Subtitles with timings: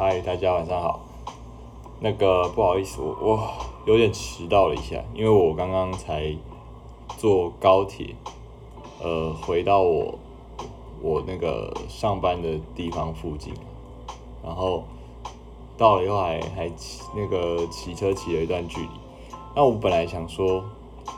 [0.00, 1.00] 嗨，大家晚上好。
[1.98, 3.50] 那个不好意思，我我
[3.84, 6.36] 有点迟到了一下，因为我刚刚才
[7.16, 8.14] 坐高铁，
[9.02, 10.16] 呃，回到我
[11.02, 13.52] 我那个上班的地方附近，
[14.40, 14.84] 然后
[15.76, 18.90] 到了以后还还骑那个骑车骑了一段距离。
[19.56, 20.62] 那我本来想说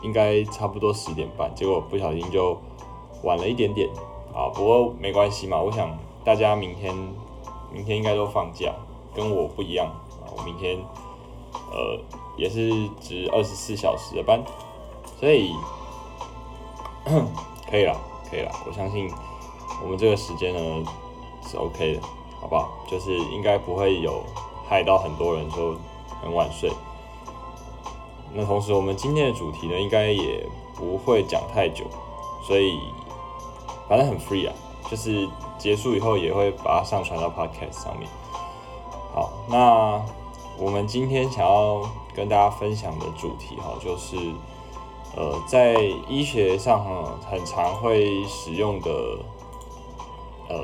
[0.02, 2.56] 应该差不多十点半，结果不小心就
[3.24, 3.90] 晚了一点点
[4.34, 4.48] 啊。
[4.54, 6.96] 不过没关系嘛，我想大家明天
[7.72, 8.72] 明天应该都放假，
[9.14, 10.30] 跟我不一样啊。
[10.36, 10.78] 我明天
[11.70, 11.98] 呃
[12.36, 14.42] 也是值二十四小时的班，
[15.18, 15.52] 所以
[17.70, 17.96] 可以了，
[18.28, 18.50] 可以了。
[18.66, 19.10] 我相信
[19.82, 20.84] 我们这个时间呢
[21.46, 22.02] 是 OK 的，
[22.40, 22.70] 好不好？
[22.88, 24.22] 就是应该不会有
[24.68, 25.76] 害到很多人说
[26.22, 26.70] 很晚睡。
[28.32, 31.84] 那同时，我们今天的主题呢，应该也不会讲太久，
[32.46, 32.78] 所以
[33.88, 34.54] 反正很 free 啊，
[34.88, 35.28] 就是
[35.60, 38.08] 结束以后也会把它上传到 podcast 上面。
[39.12, 40.02] 好，那
[40.58, 41.82] 我们今天想要
[42.14, 44.16] 跟大家分享的主题哈，就是
[45.14, 45.74] 呃，在
[46.08, 46.82] 医学上，
[47.30, 48.90] 很常会使用的
[50.48, 50.56] 呃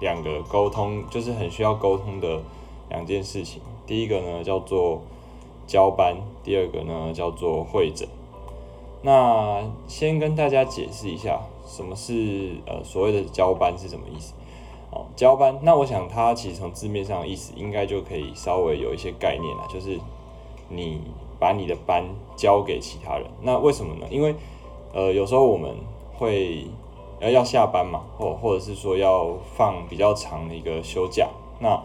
[0.00, 2.40] 两个沟通，就是很需要沟通的
[2.88, 3.62] 两件事情。
[3.86, 5.00] 第一个呢，叫做
[5.66, 8.08] 交班，第二个呢叫做会诊。
[9.02, 14.32] 那先跟大家解释一下，什么是呃所谓的交班是什么意思？
[14.92, 19.98] 哦，交班，那我想它其实从字面上意思，应该就可以稍微有一些概念了，就是
[20.68, 21.00] 你
[21.38, 22.04] 把你的班
[22.36, 23.26] 交给其他人。
[23.40, 24.06] 那为什么呢？
[24.10, 24.34] 因为
[24.92, 25.74] 呃有时候我们
[26.18, 26.66] 会
[27.20, 31.82] 要要下班嘛，或或者是说要放比较长的一个休假，那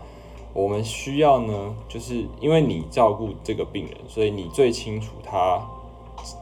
[0.54, 5.66] 我们需要呢，就是因为你照顾这个病人，所以你最清楚他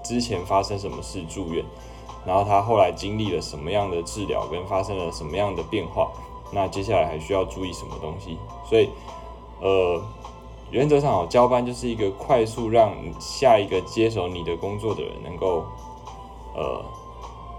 [0.03, 1.63] 之前发生什么事住院，
[2.25, 6.11] 然后他后来经历了什么样的治疗，跟发生了什么样的变化，
[6.51, 8.37] 那接下来还需要注意什么东西。
[8.67, 8.89] 所以，
[9.61, 10.01] 呃，
[10.71, 15.63] 原则上哦，交班就是一个快速让下一个接手你的工作的人能够，
[16.55, 16.83] 呃，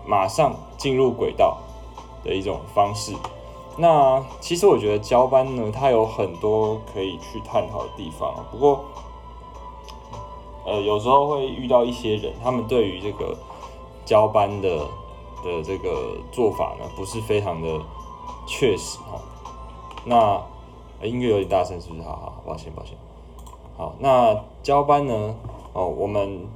[0.07, 1.59] 马上进入轨道
[2.25, 3.13] 的一种方式。
[3.79, 8.35] 那其实我觉得交班呢，它有很多可以去探讨的地方。
[8.51, 8.85] 不过，
[10.67, 13.37] 呃，有时候会遇到一些人，他们对于这个
[14.05, 14.79] 交班的
[15.45, 17.81] 的这个做法呢，不是非常的
[18.49, 19.21] 确实哈。
[20.05, 20.43] 那
[21.07, 22.03] 音乐有点大声，是不是？
[22.03, 22.99] 好好，抱歉抱歉。
[23.77, 25.37] 好，那交班呢？
[25.73, 26.47] 哦，我们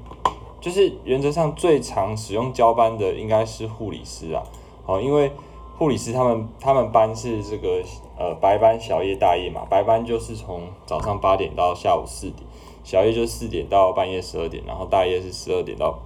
[0.61, 4.43] 就是原则上最常使用交班的应该是护理师啊。
[4.85, 5.31] 好，因为
[5.79, 7.83] 护理师他们他们班是这个
[8.19, 12.43] 呃白班小夜大夜嘛，白班就是从早上八点到下午四点，
[12.85, 15.99] 小夜就四点到半夜十二点，然后大夜是十二点到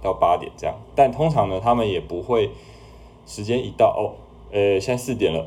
[0.00, 0.76] 到八点这样。
[0.94, 2.50] 但通常呢，他们也不会
[3.26, 4.14] 时间一到哦，
[4.50, 5.46] 呃现在四点了，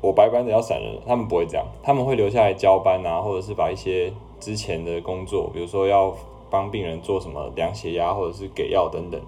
[0.00, 6.14] 我白班的要闪人，他们不会这样，他们会留下来交班啊，或者是把一些之前的工作，比如说要
[6.50, 9.20] 帮病人做什么量血压或者是给药等等，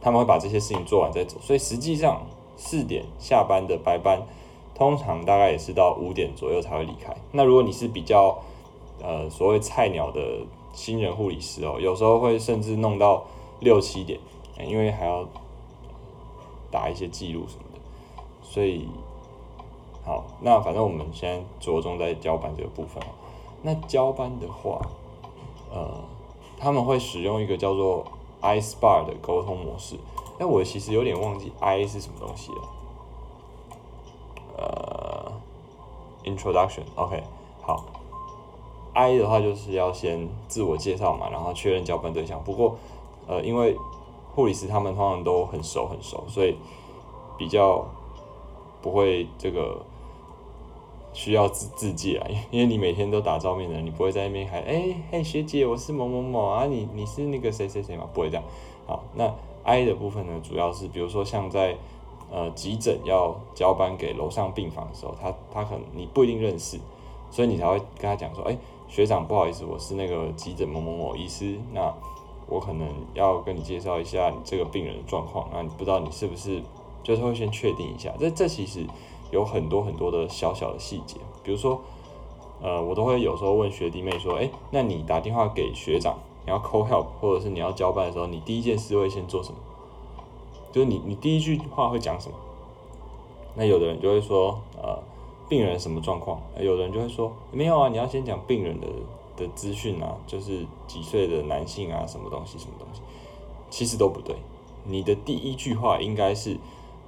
[0.00, 2.22] 他们会把这些事情做完再走，所以实际上。
[2.62, 4.20] 四点下班的白班，
[4.74, 7.16] 通常大概也是到五点左右才会离开。
[7.32, 8.38] 那如果你是比较
[9.02, 10.20] 呃所谓菜鸟的
[10.72, 13.24] 新人护理师哦，有时候会甚至弄到
[13.60, 14.20] 六七点，
[14.66, 15.26] 因为还要
[16.70, 17.80] 打一些记录什么的。
[18.42, 18.88] 所以
[20.04, 23.02] 好，那反正我们现在着重在交班这个部分。
[23.62, 24.80] 那交班的话，
[25.70, 26.02] 呃，
[26.58, 28.04] 他们会使用一个叫做
[28.40, 29.96] iSpar 的沟通模式。
[30.38, 32.58] 但我其实有点忘记 I 是什么东西了。
[34.56, 35.32] 呃
[36.24, 37.22] ，Introduction，OK，
[37.60, 37.84] 好。
[38.92, 42.42] I 的话就是要先自我介绍嘛，然后确认交班对象。
[42.44, 42.76] 不过，
[43.26, 43.76] 呃，因为
[44.34, 46.56] 护理师他们通常都很熟很熟，所以
[47.38, 47.84] 比较
[48.82, 49.82] 不会这个
[51.12, 58.44] 需要自自介啊， 因为你每天都打照面的，你不会在那边喊，哎嘿学姐，我是某某某啊，你你是那个谁谁谁嘛，不会这样。
[58.86, 59.32] 好，那。
[59.62, 61.76] I 的部分呢，主要是比如说像在
[62.32, 66.80] 呃急诊要交班给楼上病房的时候，他他可能你不一定认识，
[67.30, 68.56] 所以你才会跟他讲说，哎，
[68.90, 71.94] 学长不好意思，我是那个急诊某某某医师，那
[72.48, 76.60] 我可能要跟你介绍一下你这个病人的状况，那你不知道你是不是，
[77.04, 78.84] 就是会先确定一下，这这其实
[79.30, 81.80] 有很多很多的小小的细节，比如说
[82.60, 86.18] 呃我都会有时候问学弟妹说，哎，那你打电话给学长。
[86.46, 89.58] 你要 call help，或者是你要交班的时候，你第一件事会先做什么？
[90.72, 92.34] 就是你你第一句话会讲什么？
[93.54, 94.98] 那有的人就会说，呃，
[95.50, 96.40] 病人什么状况？
[96.58, 98.86] 有人就会说，没有啊，你要先讲病人的
[99.36, 103.02] 的资讯啊，就是几岁的男性啊，什么东西什么东西，
[103.68, 104.36] 其实都不对。
[104.84, 106.56] 你的第一句话应该是，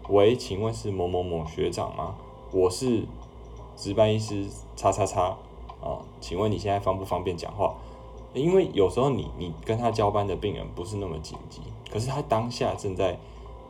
[0.09, 2.17] 喂，请问是某某某学长吗？
[2.50, 3.05] 我是
[3.77, 4.44] 值班医师
[4.75, 5.39] 叉叉叉
[5.81, 7.75] 啊，请问你现在方不方便讲话？
[8.35, 11.61] 因为有时候你你跟他交班的病人不是那么紧急，
[11.91, 13.19] 可是他当下正在，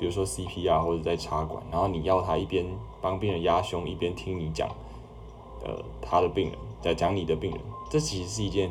[0.02, 2.66] 比如说 CPR 或者在插管，然后你要他一边
[3.00, 4.68] 帮病人压胸，一边听你讲，
[5.62, 8.68] 呃，他的病人在讲你的病人，这其实是一件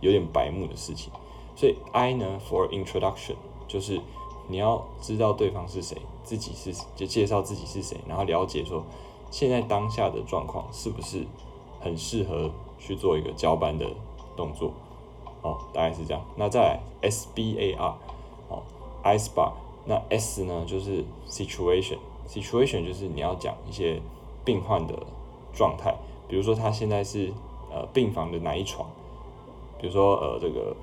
[0.00, 1.12] 有点白目的事情。
[1.54, 3.36] 所以 I 呢，for introduction，
[3.68, 4.00] 就是
[4.48, 8.84] 你要知道对方是谁，自己是就介绍自己是谁，然后了解说
[9.30, 11.24] 现在当下的状况是不是
[11.80, 12.50] 很适合
[12.80, 13.86] 去做一个交班的
[14.36, 14.72] 动作。
[15.42, 16.20] 哦，大概是这样。
[16.34, 17.94] 那再来 S B A R，
[18.48, 18.64] 哦
[19.04, 19.52] ，ice bar。
[19.84, 24.00] 那 S 呢，就是 situation，situation 就是你要讲一些
[24.44, 24.94] 病患的
[25.52, 25.94] 状态，
[26.28, 27.32] 比如说他现在是
[27.70, 28.88] 呃病房的哪一床，
[29.80, 30.76] 比如说呃这个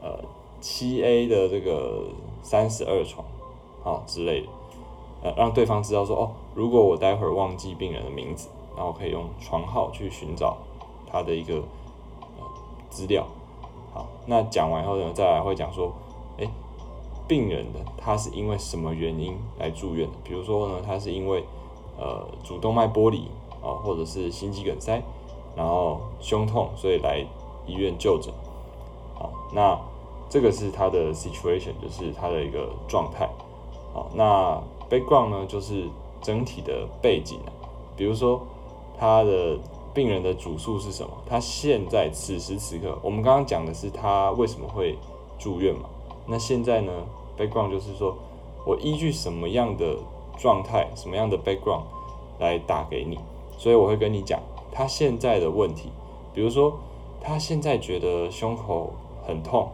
[0.00, 0.18] 呃
[0.60, 2.04] 七 A 的这个
[2.42, 3.26] 三十二床，
[3.82, 4.48] 好之类的，
[5.22, 10.56] 呃让对方知道说哦，如果我待会儿忘记病人的名字，然后可以用床号去寻找
[11.10, 12.44] 他的一个呃
[12.88, 13.26] 资料。
[13.92, 15.92] 好，那讲完以后呢，再来会讲说，
[17.26, 20.16] 病人的他是因为什么原因来住院的？
[20.24, 21.44] 比如说呢，他是因为
[21.98, 23.28] 呃主动脉剥离
[23.62, 25.02] 啊，或者是心肌梗塞，
[25.56, 27.24] 然后胸痛，所以来
[27.66, 28.32] 医院就诊。
[29.14, 29.78] 好，那
[30.28, 33.28] 这个是他的 situation，就是他的一个状态。
[33.92, 35.84] 好，那 background 呢，就是
[36.20, 37.52] 整体的背景啊，
[37.96, 38.40] 比如说
[38.98, 39.58] 他的。
[39.94, 41.10] 病人的主诉是什么？
[41.24, 44.98] 他现在此时此刻，我们刚刚讲的是他为什么会
[45.38, 45.88] 住院嘛？
[46.26, 46.92] 那现在呢
[47.38, 48.16] ？background 就是说
[48.66, 49.96] 我依据什么样的
[50.38, 51.82] 状态、什么样的 background
[52.38, 53.18] 来打给你，
[53.58, 54.40] 所以我会跟你讲
[54.72, 55.90] 他现在的问题，
[56.32, 56.78] 比如说
[57.20, 58.92] 他现在觉得胸口
[59.26, 59.68] 很痛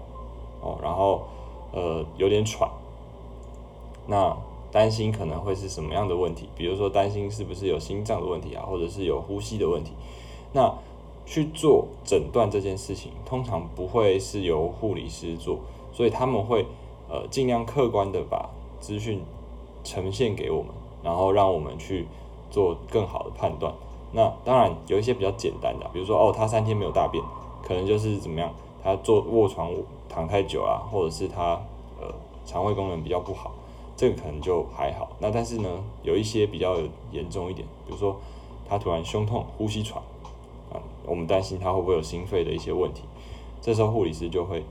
[0.61, 1.23] 哦，然后
[1.73, 2.69] 呃有点喘，
[4.06, 4.37] 那。
[4.73, 6.49] 担心可能会是什么样的问题？
[6.55, 9.91] 比如说担心是不是有心脏的问题啊，或者是有呼吸的问题。
[10.52, 10.73] 那
[11.26, 15.58] 去做诊断这件事情，通常不会是由护理师做，
[16.00, 16.64] 所以他们会
[17.11, 18.49] 呃尽量客观的把
[18.81, 19.23] 资讯
[19.85, 20.69] 呈现给我们，
[21.02, 22.08] 然后让我们去
[22.50, 23.70] 做更好的判断。
[24.12, 27.23] 那当然有一些比较简单的，比如说哦他三天没有大便，
[27.62, 28.50] 可能就是怎么样，
[28.82, 29.70] 他坐卧床
[30.08, 31.61] 躺太久啊，或者是他
[32.00, 32.11] 呃
[32.47, 33.52] 肠胃功能比较不好。
[33.94, 35.69] 这个可能就还好，那但是呢，
[36.02, 36.79] 有一些比较
[37.12, 38.17] 严重一点，比如说
[38.67, 40.02] 他突然胸痛、呼吸喘
[40.73, 43.02] 啊，我们担心他会不会有心肺的一些问题，
[43.61, 44.64] 这时候护理师就会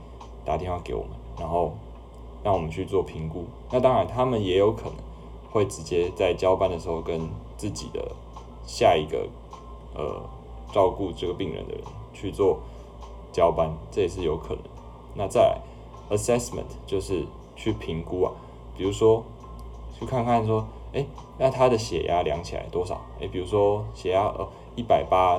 [0.44, 1.10] 打电话给我们，
[1.40, 1.72] 然后
[2.44, 3.46] 让我们去做评估。
[3.72, 4.94] 那当然，他们也有可能
[5.50, 8.12] 会直接在交班的时候跟自己的
[8.66, 9.26] 下一个
[9.94, 10.22] 呃
[10.72, 11.82] 照顾这个病人的人
[12.12, 12.60] 去做
[13.32, 14.62] 交班，这也是有可能。
[15.14, 15.58] 那再
[16.10, 17.24] assessment 就是
[17.56, 18.32] 去评估啊。
[18.76, 19.22] 比如说，
[19.98, 21.04] 去看看说，哎，
[21.38, 23.00] 那他的血压量起来多少？
[23.20, 25.34] 哎，比如说血压呃一百八，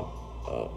[0.46, 0.68] 呃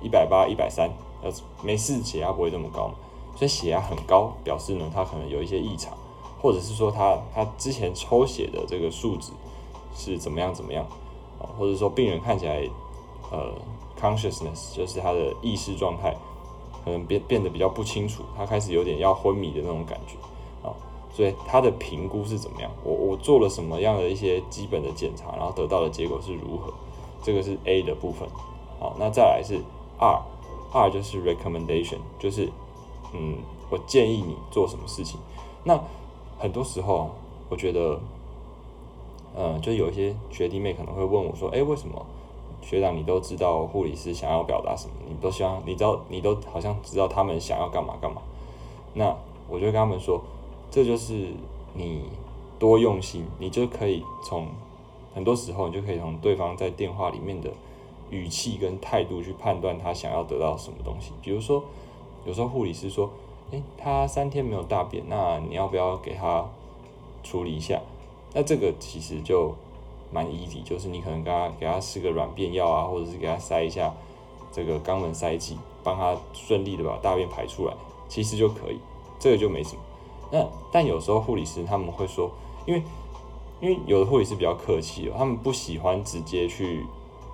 [0.00, 0.90] 一百八一百三，
[1.22, 1.30] 呃
[1.62, 2.94] 没事，血压不会这么高嘛。
[3.34, 5.96] 所以血压很高，表示呢他可能有一些异常，
[6.40, 9.32] 或者是说他他之前抽血的这个数值
[9.94, 10.84] 是怎么样怎么样
[11.38, 11.48] 啊？
[11.58, 12.68] 或者说病人看起来
[13.30, 13.52] 呃
[14.00, 16.16] consciousness 就是他的意识状态
[16.84, 20.14] 可能变变得比较不清楚，他开始有点要昏迷的那种感觉
[20.66, 20.74] 啊。
[21.14, 22.70] 所以他的评估是怎么样？
[22.82, 26.72] 我我做了什么样的一些基本的检查，然后得到的结果是如何？
[27.22, 28.28] 这个是 A 的部分。
[28.80, 29.60] 好，那再来是
[29.98, 32.50] R，R 就是 recommendation，就是
[33.12, 33.38] 嗯，
[33.70, 35.18] 我建议你做什么事情。
[35.64, 35.80] 那
[36.38, 37.10] 很多时候，
[37.48, 38.00] 我觉得，
[39.36, 42.04] 嗯，就有一些学弟妹可能会问我说：“哎，为什么
[42.62, 44.94] 学长你都知道护理师想要表达什么？
[45.08, 48.22] 你都希望你知道，你都好像知道他们想要干嘛干嘛？”
[48.94, 49.16] 那
[49.48, 50.20] 我就跟他们说。
[50.74, 51.26] 这就是
[51.74, 52.00] 你
[52.58, 54.46] 多用心，你就可以从
[55.14, 57.50] 很多时候，你就可以从对方在电话里面的
[58.08, 61.12] 语气跟态度去判断他想要得到什么东西。
[61.20, 61.62] 比如说，
[62.24, 63.10] 有时候护理师说
[63.52, 66.44] ：“诶，他三天没有大便，那你要不要给他
[67.22, 67.80] 处理一下？”
[68.34, 69.54] 那这个其实就
[70.10, 73.92] 蛮 easy，就是你可能给他给他吃个软便药啊，或者是给他塞一下
[74.50, 77.74] 这个肛门塞剂，帮他顺利的把大便排出来，
[78.08, 78.78] 其实就可以，
[79.18, 79.82] 这个就没什么。
[80.30, 82.30] 那但有时候护理师他们会说，
[82.64, 82.82] 因为
[83.60, 86.86] 因为有的护理师比较客气，他们不喜欢直接去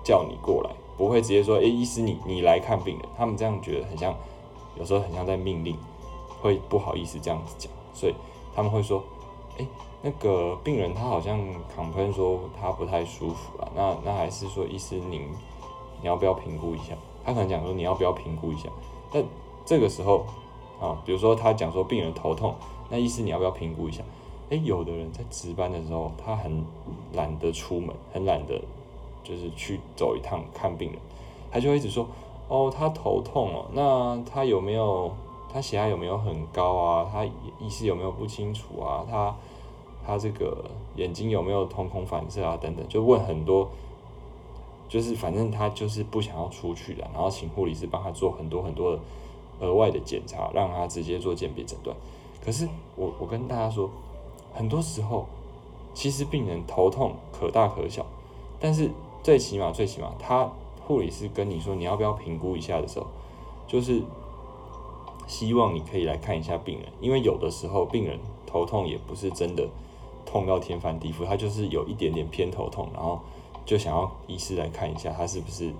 [0.03, 4.13] 叫你过来，不会直接说，哎，医师你你来看病人，他们这样觉得很像，
[4.79, 5.75] 有时候很像在命令，
[6.41, 8.15] 会不好意思这样子讲，所以
[8.55, 9.03] 他们会说，
[9.57, 9.65] 哎，
[10.01, 11.39] 那个病人他好像
[11.77, 15.21] complain 说他不太舒服啊，那那还是说医师您
[16.01, 16.95] 你要不要评估一下？
[17.25, 18.69] 他可能讲说你要不要评估一下？
[19.11, 19.23] 但
[19.65, 20.25] 这个时候
[20.81, 22.55] 啊，比如说他讲说病人头痛。
[22.91, 24.01] 那意思你要不要评估一下？
[24.49, 26.65] 诶，有的人在值班的时候，他很
[27.13, 28.59] 懒得出门，很懒得
[29.23, 30.99] 就是去走一趟看病人，
[31.51, 32.07] 他就会一直说，
[32.49, 35.09] 哦，他头痛哦，那他有没有
[35.53, 37.07] 他血压有没有很高啊？
[37.09, 39.05] 他意识有没有不清楚啊？
[39.09, 39.33] 他
[40.05, 40.65] 他这个
[40.95, 42.57] 眼睛有没有瞳孔反射啊？
[42.59, 43.69] 等等，就问很多，
[44.87, 48.99] 就是反正他就是不想要出去了，然后请护理师帮他做很多很多的
[49.59, 51.95] 额外的检查，让他直接做鉴别诊断。
[52.43, 53.87] 可是我我跟大家说，
[54.53, 55.27] 很多时候
[55.93, 58.03] 其实病人头痛可大可小，
[58.59, 58.89] 但是
[59.21, 60.49] 最起码最起码，他
[60.89, 63.05] 护理师跟你说你要不要评估一下的时候，
[63.67, 64.01] 就是
[65.27, 69.69] 希望你可以来看一下病人，因为有的时候病人头痛也不是真的。
[70.25, 73.19] 痛到天翻地覆，他就是有一点点偏头痛，然后
[73.65, 75.71] 就想要医师来看一下他是不是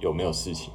[0.00, 0.72] 有没有事情。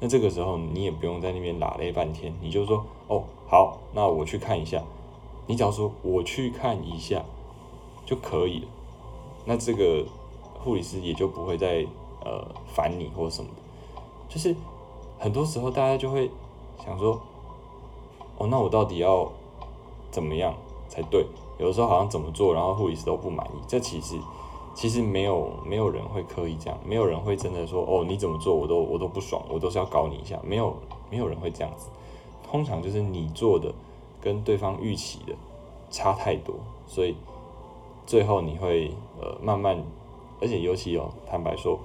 [0.00, 4.82] 那这个时候你也不用在那边拉了半天，你就说哦好，那我去看一下。
[5.46, 7.22] 你只要说我去看一下
[8.06, 8.68] 就可以了。
[9.44, 10.04] 那这个
[10.62, 11.86] 护理师也就不会再
[12.26, 13.62] 呃烦你或什么的。
[14.28, 14.56] 就是
[15.18, 16.28] 很多时候大家就会
[16.84, 17.20] 想说，
[18.38, 19.30] 哦那我到底要
[20.10, 20.52] 怎么样
[20.88, 21.24] 才对？
[21.58, 23.58] 有的时候好像怎么做，然后护理师都不满意。
[23.68, 24.16] 这其实
[24.74, 30.38] 其实没有没有人会刻意这样，没有人会真的说哦你怎么做我都我都不爽，我都是要搞你一下。
[30.42, 30.76] 没有
[31.08, 31.88] 没有人会这样子。
[32.42, 33.72] 通常就是你做的
[34.20, 35.34] 跟对方预期的
[35.90, 36.54] 差太多，
[36.86, 37.16] 所以
[38.06, 39.82] 最后你会呃慢慢，
[40.40, 41.78] 而且尤其哦坦白说，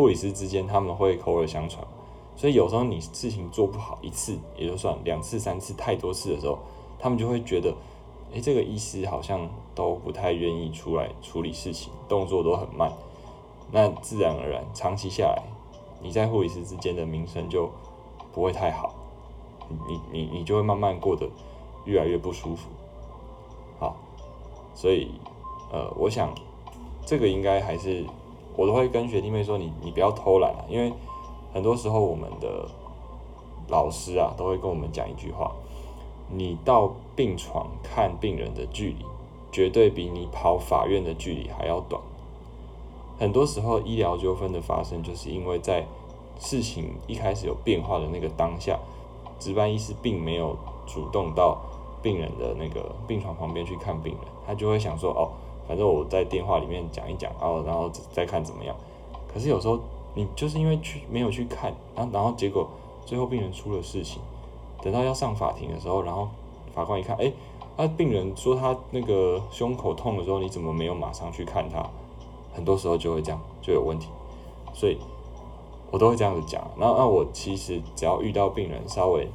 [0.00, 1.86] 护理师之间他们会口耳相传，
[2.34, 6.58] 所以有时候你事情做不好一次也就算，两次三次太多次的时候，
[6.98, 7.74] 他们就会觉得。
[8.32, 12.90] 诶，这个医师好像都不太愿意出来处理事情，动作都很慢。
[13.72, 15.42] 那自然而然，长期下来，
[16.00, 17.68] 你在护理师之间的名声就
[18.32, 18.94] 不会太好，
[19.68, 21.28] 你你你就会慢慢过得
[21.84, 22.70] 越来越不舒服。
[23.80, 23.96] 好，
[24.74, 25.10] 所以
[25.72, 26.32] 呃，我想
[27.04, 28.06] 这个应该还是
[28.56, 30.92] 我都会跟学弟妹说，你你不要偷懒啊，因为
[31.52, 32.68] 很多时候我们的
[33.68, 35.52] 老师啊都会跟我们讲一句话。
[36.32, 39.04] 你到病床看病人的距离，
[39.50, 42.00] 绝对比你跑法院的距离还要短。
[43.18, 45.84] 很多时候，医疗纠纷的发生，就是因为在
[46.38, 48.78] 事情一开始有变化的那个当下，
[49.40, 51.58] 值班医师并没有主动到
[52.00, 55.32] 病人的那个病床旁边去看病人，他就会想说：“哦，
[55.68, 58.74] 反正我在电话里面讲一讲，然后然后再看怎么样。”
[59.32, 59.78] 可是有时候
[60.14, 62.68] 你就是因为去没有去看，然后然后结果
[63.06, 64.20] 最后病人出了事情。
[64.82, 66.28] 等到要上法庭的时候，然后
[66.74, 67.30] 法官一看，哎，
[67.76, 71.86] 那病人说他那个胸口痛的时候，你怎么没有马上去看他？
[72.54, 74.08] 很多时候就会这样，就有问题。
[74.72, 74.96] 所以，
[75.90, 76.66] 我都会这样子讲。
[76.78, 79.28] 然后，那我其实只要遇到病人稍微，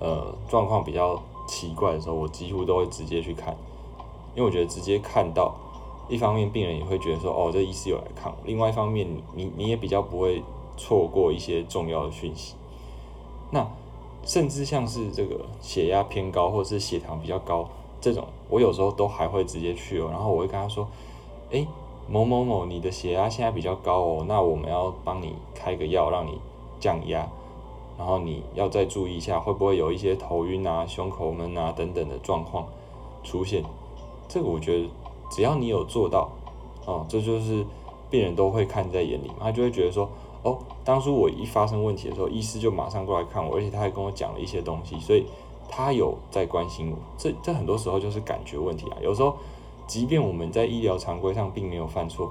[0.00, 3.54] 呃，状况比较奇怪的时候，我几乎都会直接去看，
[4.34, 5.54] 因为我觉得直接看到，
[6.08, 10.42] 一方面病人也会觉得说，哦，这医师有来看；，另外一方面，你你也比较不会
[10.76, 12.54] 错过一些重要的讯息。
[13.50, 13.66] 那。
[14.26, 17.68] 甚至像是这个血压偏高或者是血糖比较高
[18.00, 20.88] 这种，我有时候都还会直接去哦，然后我会跟他说
[21.52, 21.66] ：“哎，
[22.08, 26.40] 某某某，你的血压现在比较高哦，那我们要帮你开个药让你
[26.80, 27.28] 降压，
[27.98, 32.66] 然后你要再注意一下，会不会有一些头晕啊、胸口闷啊等等的状况
[33.22, 33.62] 出现。”
[34.34, 34.88] 这个我觉得
[35.30, 36.28] 只要你有做到，
[36.86, 37.64] 哦，这就是
[38.10, 40.10] 病人都会看在眼里，他就会觉得说。
[40.42, 45.24] 哦，当初我一发生问题的时候，医师就马上过来看我，而且他还跟我讲了一些东西，所以
[45.70, 46.98] 他有在关心我。
[47.16, 48.98] 这这很多时候就是感觉问题啊。
[49.00, 49.36] 有时候，
[49.86, 52.30] 即便我们在医疗常规上并没有犯错，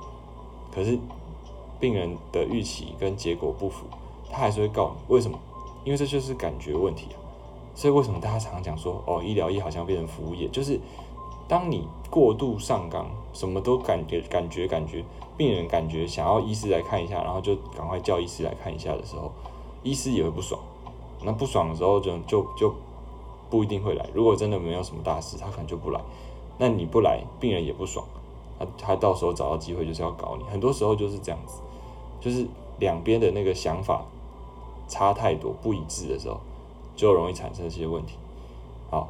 [0.71, 0.99] 可是
[1.79, 3.87] 病人的预期跟结果不符，
[4.29, 5.15] 他还是会告你。
[5.15, 5.39] 为什么？
[5.83, 7.17] 因为这就是感觉问题啊。
[7.73, 10.79] 所以为什么大家常常讲说，哦，医疗业好像变成服务业，就是
[11.53, 15.05] 当你过度上纲，什么都感觉感觉感觉。
[15.37, 19.31] 病人感觉想要医师来看一下，然后就赶快叫医师来看一下的时候，
[19.83, 20.59] 医师也会不爽。
[21.23, 22.73] 那不爽的时候就就就
[23.51, 24.03] 不一定会来。
[24.15, 26.01] 如果真的没有什么大事，他可能就不来。
[26.57, 28.03] 那你不来，病人也不爽。
[28.57, 30.43] 他他到时候找到机会就是要搞你。
[30.45, 31.61] 很多时候就是这样子，
[32.19, 32.47] 就是
[32.79, 34.03] 两边的那个想法
[34.87, 36.39] 差太多、不一致的时候，
[36.95, 38.15] 就容易产生一些问题。
[38.89, 39.09] 好，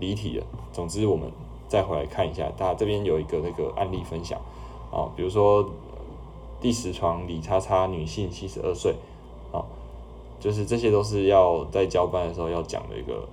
[0.00, 0.46] 离题了。
[0.72, 1.30] 总之，我们
[1.68, 4.40] 再回来看一下，大家这边有一个那个案例分享。
[4.92, 5.68] 啊，比如说
[6.60, 8.94] 第十床李叉叉女性七十二岁，
[9.50, 9.64] 啊，
[10.38, 13.26] 就是这些都是要在交班的时候要讲的一个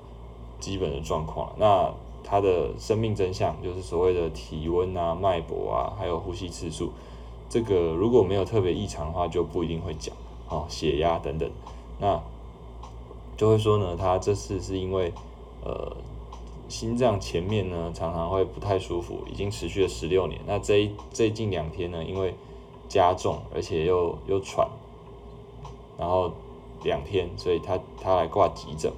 [0.59, 1.53] 基本的状况。
[1.57, 6.89] 那她的生命真相就是所谓的体温啊、脉搏啊，还有呼吸次数，
[7.47, 10.15] 这个如果没有特别异常的话，就不一定会讲。
[10.49, 11.47] 啊，血压等等，
[11.99, 12.19] 那
[13.37, 15.13] 就会说呢，她这次是因为
[15.63, 15.95] 呃。
[16.71, 20.39] 心脏前面呢，常常会不太舒服，已经持续了十六年。
[20.47, 22.33] 那这最近两天呢，因为
[22.87, 24.69] 加重，而且又又喘，
[25.97, 26.31] 然后
[26.83, 28.89] 两天，所以他他来挂急诊。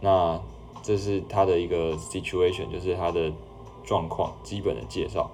[0.00, 0.38] 那
[0.82, 3.32] 这是他的一个 situation，就是他的
[3.82, 5.30] 状况基本的介绍。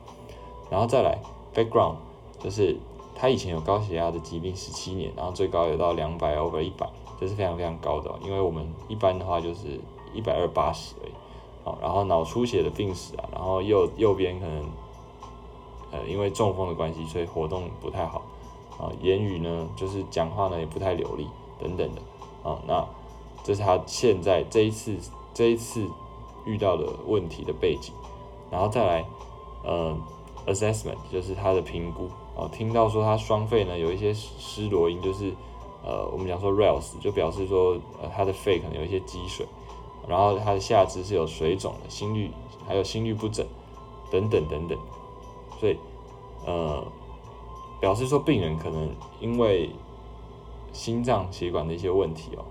[0.71, 1.19] 然后再来
[1.53, 1.97] background，
[2.39, 2.77] 就是
[3.15, 6.89] 他以前有高血压的疾病十七年，然后最高有到两百 over 一百，
[7.21, 8.09] 这是非常非常高的。
[8.25, 9.81] 因为我们一般的话就是
[10.15, 11.13] 一百二八十而已。
[11.65, 14.65] 好，然后脑出血的病史啊，然后右右边可能
[15.93, 18.23] 呃因为中风的关系，所以活动不太好
[18.79, 21.27] 啊，言语呢就是讲话呢也不太流利
[21.59, 22.03] 等等的
[22.49, 22.59] 啊。
[22.67, 22.85] 那
[23.45, 24.97] 这是他现在这一次
[25.35, 25.87] 这一次
[26.45, 27.93] 遇到的问题的背景，
[28.51, 29.05] 然后再来
[29.65, 29.97] 呃。
[30.45, 35.33] assessment 就是他的评估哦，听到说他双肺呢有一些失螺音，就是
[35.85, 39.47] 呃我们讲说 rales 就表示说呃他的肺可能有一些积水，
[40.09, 42.31] 然后他的下肢是有水肿的，心率
[42.67, 43.47] 还有心率不整
[44.11, 44.79] 等等等等，
[45.59, 45.77] 所以
[46.47, 46.85] 呃
[47.81, 48.91] 表示说病人可能
[49.21, 49.71] 因为
[50.73, 52.45] 心脏血管的一些问题哦，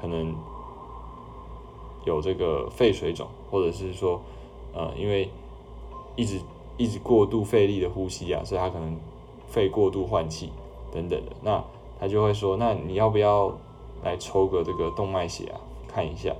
[0.00, 0.34] 可能
[2.04, 4.20] 有这个肺水肿，或者是说
[4.72, 5.28] 呃因为
[6.16, 6.40] 一直。
[6.78, 8.96] 一直过度费力的呼吸啊，所以他可能
[9.46, 10.50] 肺过度换气
[10.90, 11.62] 等等的，那
[12.00, 13.52] 他就会说，那你要不要
[14.02, 16.34] 来抽个这个动脉血啊，看一下，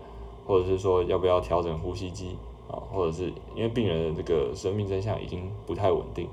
[0.47, 2.37] 或者是说要不要调整呼吸机
[2.69, 6.29] 啊，或者是因为病人的这个生命真相已经不太稳定，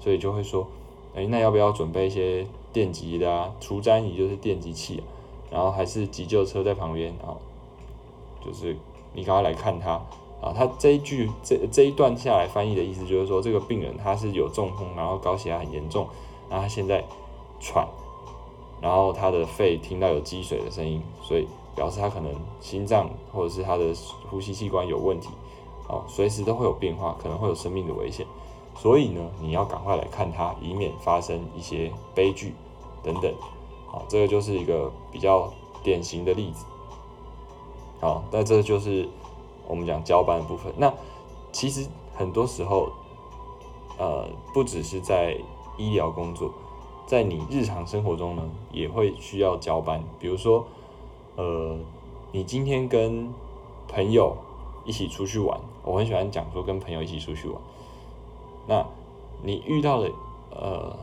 [0.00, 0.66] 所以就会说，
[1.14, 5.04] 哎，那要不要准备一些电极的啊，除粘仪就是电极器啊，
[5.50, 7.36] 然后还是急救车在旁边啊，
[8.44, 8.76] 就是
[9.12, 10.00] 你赶快来看他。
[10.42, 16.06] 啊，他这一句这这一段下来翻译的意思就是说，这个病人他是有中风，然后高血压很严重，
[16.50, 17.02] 然后他现在
[17.60, 17.88] 喘，
[18.82, 23.94] 然后他的肺听到有积水的声音，所以表示他可能心脏或者是他的
[24.30, 25.28] 呼吸器官有问题，
[25.88, 28.26] 哦，随时都会有变化，可能会有生命的危险，
[28.76, 32.54] 所以呢，你要赶快来看他，以免发生一些悲剧
[33.02, 33.32] 等等。
[33.86, 36.64] 好，这个就是一个比较典型的例子。
[38.00, 39.08] 好，那这就是。
[39.66, 40.92] 我们讲交班的部分，那
[41.50, 42.90] 其实很多时候，
[43.96, 45.38] 呃，不只是在
[45.78, 46.50] 医疗工作，
[47.06, 50.04] 在你日常生活中呢，也会需要交班。
[50.18, 50.66] 比如说，
[51.36, 51.76] 呃，
[52.32, 53.32] 你今天跟
[53.88, 54.36] 朋友
[54.84, 57.60] 一起出去玩，我很喜欢讲说跟朋友一起出去玩。
[58.66, 58.86] 那
[59.42, 60.10] 你遇到了，
[60.50, 60.96] 呃，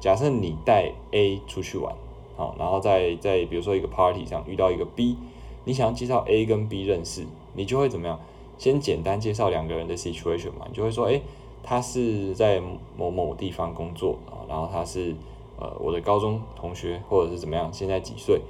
[0.00, 1.94] 假设你带 A 出去玩，
[2.36, 5.16] 好，然后在在比如说一个 party 上遇到一个 B，
[5.64, 7.26] 你想要介绍 A 跟 B 认识。
[7.54, 8.18] 你就会怎么样？
[8.56, 11.20] 先简单介绍两个人的 situation 嘛，你就会说，哎，
[11.62, 12.62] 他是在
[12.96, 15.14] 某某地方工作啊，然后他是
[15.58, 18.40] 呃我的高中同学，或者是怎么样，现在几岁？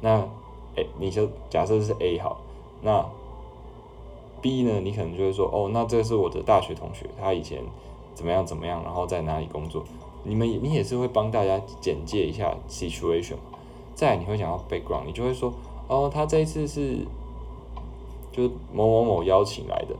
[0.00, 0.28] 那，
[0.78, 2.38] 哎，你就假设是 A 好，
[2.82, 3.04] 那
[4.40, 4.80] B 呢？
[4.80, 7.62] 你可能就会说，哦，那这是我的大学同学，他以前
[8.14, 9.82] 怎么样怎么样，然后在哪里工作？
[10.22, 13.58] 你们你也是会帮大家简介一下 situation 嘛？
[13.94, 15.52] 再你会讲到 background，你就会说，
[15.88, 16.98] 哦，他这一次是。
[18.30, 19.96] 就是某某某邀请来的，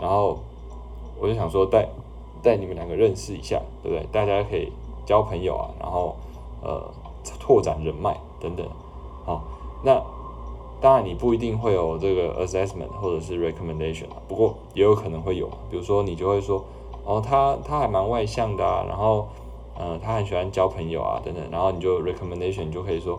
[0.00, 0.36] 然后
[1.20, 1.86] 我就想说带
[2.42, 4.04] 带你们两个认识一下，对不对？
[4.10, 4.72] 大家可以
[5.06, 6.16] 交朋友啊，然后
[6.60, 6.82] 呃
[7.38, 8.66] 拓展人脉等等。
[9.82, 10.02] 那
[10.80, 16.64] 当然你不一定会有这个 assessment 或者是 recommendation 啊，不过也有可能会有，比如说你就会说
[17.04, 19.28] 哦，他他还蛮外向的啊，然后
[19.78, 23.18] 呃他很喜欢交朋友啊等等，然后你就 recommendation 你就可以说，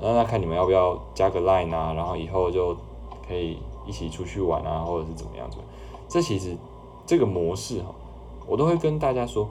[0.00, 2.76] 那那看你们要不要加个 line 啊，然后以后就
[3.26, 3.58] 可以。
[3.86, 5.56] 一起出去玩啊，或者是怎么样子？
[6.10, 6.54] 这其实
[7.06, 7.86] 这个模式哈，
[8.46, 9.48] 我都会跟大家说，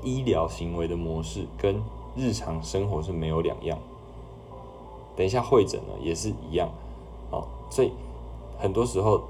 [0.00, 1.82] 医疗行为的模式跟
[2.14, 3.76] 日常生活是没有两样。
[5.16, 6.68] 等一下会诊呢也是一样，
[7.30, 7.90] 哦，所以
[8.58, 9.22] 很多时候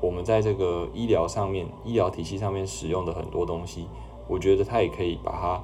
[0.00, 3.86] 我们在这个医疗上面、医疗体系上面使用的很多东西，
[4.26, 5.60] 我觉得它也可以把它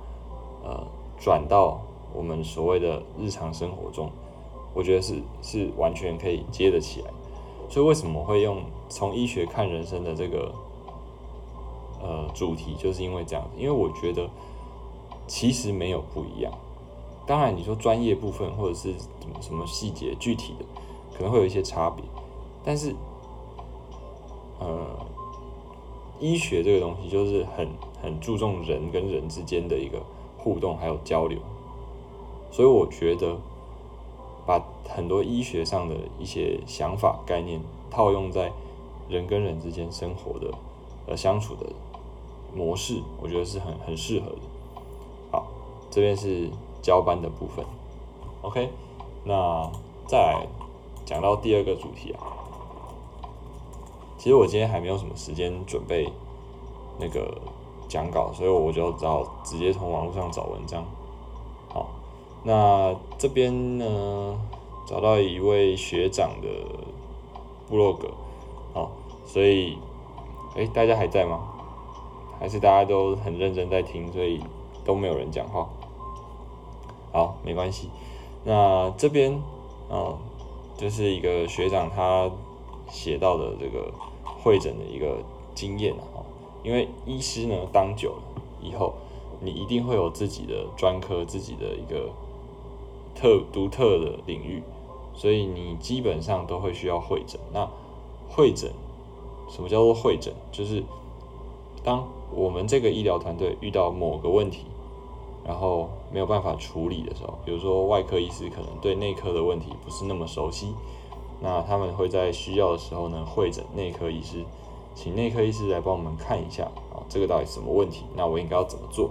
[0.62, 0.87] 呃
[1.18, 1.81] 转到
[2.14, 4.11] 我们所谓的日常生活中，
[4.72, 7.11] 我觉得是是完全可以接得起来。
[7.68, 10.55] 所以为什么会用从医学看人生的这个
[12.00, 13.44] 呃主题，就是因为这样。
[13.59, 14.29] 因为我觉得
[15.26, 16.52] 其实没有不一样。
[17.27, 20.65] 当然你说专业部分或者是什么什么细节具体的，
[21.17, 22.05] 可能会有一些差别。
[22.65, 22.95] 但是
[24.59, 24.87] 呃，
[26.21, 27.69] 医学这个东西就是很
[28.03, 30.01] 很注重人跟人之间的一个
[30.39, 31.39] 互动还有交流。
[32.51, 33.37] 所以我觉得。
[34.47, 37.61] 把很多医学上的一些想法概念
[37.91, 38.53] 套用在
[39.09, 40.55] 人跟人之间生活的
[41.09, 41.67] 呃相处的
[42.55, 44.39] 模式，我觉得是很很适合的。
[45.33, 45.49] 好，
[45.91, 46.49] 这边是
[46.87, 47.64] 交班的部分。
[48.42, 48.70] OK，
[49.25, 49.68] 那
[50.07, 50.46] 再来
[51.05, 52.22] 讲到第二个主题啊。
[54.16, 56.09] 其实我今天还没有什么时间准备
[57.01, 57.37] 那个
[57.88, 60.85] 讲稿，所以我就找直接从网络上找文章。
[61.68, 61.88] 好，
[62.44, 64.38] 那这边呢
[64.87, 66.49] 找到一位学长的
[67.68, 68.09] 部落格，
[68.72, 68.92] 好，
[69.27, 69.77] 所以，
[70.55, 71.49] 哎，大家还在吗？
[72.38, 74.40] 还是大家都很认真在听，所以
[74.85, 75.66] 都没有人讲话？
[77.16, 77.88] 好，没关系。
[78.44, 79.33] 那这边
[79.88, 80.18] 啊，
[80.76, 82.31] 就是一个学长他
[82.90, 83.90] 写到的这个
[84.22, 85.16] 会诊的一个
[85.55, 86.20] 经验啊。
[86.62, 88.92] 因为医师呢当久了以后，
[89.40, 92.11] 你一定会有自己的专科，自己的一个
[93.14, 94.62] 特独特的领域，
[95.14, 97.40] 所以你基本上都会需要会诊。
[97.50, 97.66] 那
[98.29, 98.70] 会诊，
[99.48, 100.35] 什么叫做会诊？
[100.52, 100.85] 就是
[101.83, 104.66] 当我们这个医疗团队遇到某个问题，
[105.46, 110.75] 然后没有办法处理的时候，比如说外科医师可能对内科的问题不是那么熟悉，
[111.40, 114.45] 那他们会在需要的时候呢会诊内科医师。
[114.95, 118.07] 请内科医师来帮我们看一下啊，这个到底什么问题？
[118.14, 119.11] 那我应该要怎么做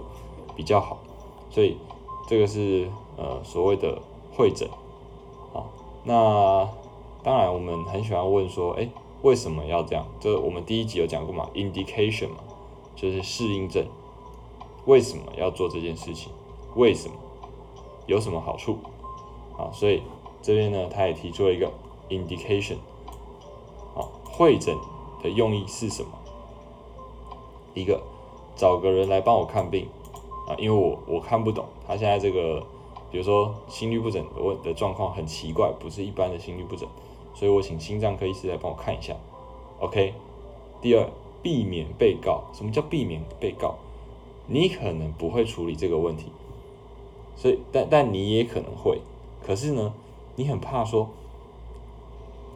[0.56, 0.98] 比较好？
[1.48, 1.76] 所以
[2.26, 4.02] 这个是呃所谓的
[4.34, 4.68] 会诊
[5.54, 5.62] 啊。
[6.02, 6.68] 那
[7.22, 8.88] 当然我们很喜欢问说，哎，
[9.22, 10.04] 为什么要这样？
[10.18, 12.38] 这我们第一集有讲过嘛，indication 嘛，
[12.96, 13.86] 就是适应症。
[14.86, 16.32] 为什么要做这件事情？
[16.76, 17.14] 为什么？
[18.06, 18.78] 有什么好处？
[19.58, 20.02] 啊，所以
[20.40, 21.72] 这边呢，他也提出了一个
[22.08, 22.76] indication
[23.96, 24.76] 啊，会诊。
[25.22, 26.10] 的用意是什么？
[27.72, 28.02] 一个
[28.54, 29.88] 找个人来帮我看病
[30.46, 32.62] 啊，因为我我看不懂他现在这个，
[33.10, 36.86] 比如说心律不整的问的状况很奇怪，不是一般的心律不整，
[37.34, 39.16] 所以我请心脏科医师来帮我看一下。
[39.80, 40.12] OK。
[40.82, 41.08] 第二，
[41.42, 42.44] 避免被告。
[42.52, 43.76] 什么叫避免被告？
[44.46, 46.30] 你可能不会处理这个问题，
[47.36, 49.00] 所以但但你也可能会，
[49.46, 49.92] 可是呢，
[50.34, 51.08] 你很怕说。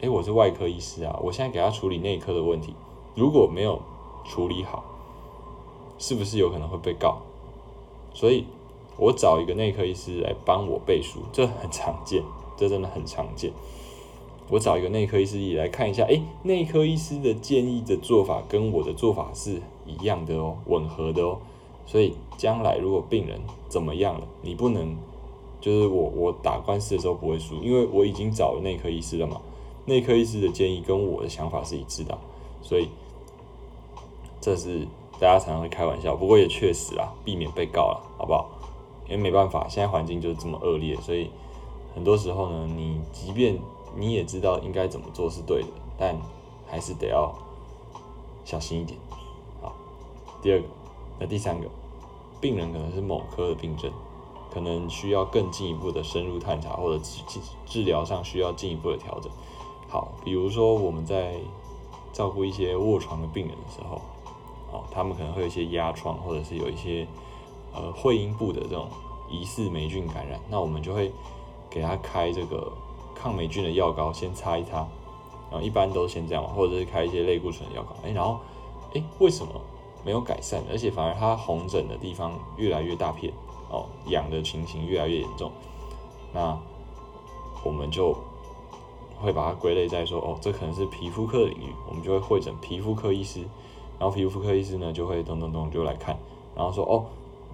[0.02, 2.74] 哎，我是外科医师啊，我现在给他处理内科的问题，
[3.14, 3.78] 如果没有
[4.24, 4.82] 处理好，
[5.98, 7.18] 是不是有可能会被告？
[8.14, 8.46] 所以，
[8.96, 12.22] 我找一个内科医师来帮我背书，这很常见，
[12.56, 13.52] 这真的很常见。
[14.48, 21.38] 我找一个内科医师来看一下，哎，内科医师的建议的做法跟我的做法是一样的哦，吻合的哦。
[21.86, 24.96] 所以，将来如果病人怎么样了，你不能
[25.60, 29.40] 就是我我打官司的时候不会输，因为我已经找了内科医师了嘛。
[29.86, 32.16] 内科医师的建议跟我的想法是一致的，
[32.62, 32.88] 所以
[34.40, 34.86] 这是
[35.18, 38.50] 大家常常会开玩笑，不过也确实啊，避免被告了，好不好？
[39.08, 41.28] 因为没办法，现在环境就是这么恶劣，所以
[41.94, 43.58] 很多时候呢，你即便
[43.96, 46.16] 你也知道应该怎么做是对的，但
[46.68, 47.34] 还是得要
[48.44, 48.96] 小心一点。
[49.60, 49.72] 好，
[50.40, 50.66] 第二个，
[51.20, 51.68] 那第三个，
[52.40, 53.92] 病人可能是某科的病症，
[54.50, 59.30] 可能需要更进一步的深入探查，或者治治疗上需要进一步的调整。
[59.86, 61.34] 好，比如说我们在
[62.12, 64.00] 照顾一些卧床的病人的时候，
[64.72, 67.06] 哦，他们可能会有一些压疮，或者是有一些
[67.74, 68.88] 呃会阴部的这种
[69.28, 71.12] 疑似霉菌感染，那我们就会
[71.68, 72.72] 给他开这个
[73.14, 74.78] 抗霉菌的药膏，先擦一擦，
[75.50, 78.38] 然后一般都先这样，或者是开一些类固醇的药膏，哎，然后
[78.94, 79.52] 哎，为什么
[80.04, 83.32] 没有改善，而且反而他红疹的地方越来越大片，
[83.70, 85.50] 哦，痒的情形越来越严重，
[86.32, 86.58] 那
[87.64, 88.16] 我们就。
[89.22, 93.40] 会把它归类在说，哦，这可能是皮肤科的领域，我们就会会诊皮肤科医师，
[93.98, 96.16] 然后皮肤科医师呢就会咚咚咚就来看，
[96.56, 97.04] 然后说，哦，